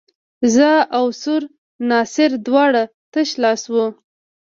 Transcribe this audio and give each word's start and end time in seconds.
زه 0.55 0.69
او 0.97 1.05
سور 1.21 1.41
ناصر 1.89 2.31
دواړه 2.45 2.83
تش 3.13 3.29
لاس 3.43 3.61
وو. 3.73 3.85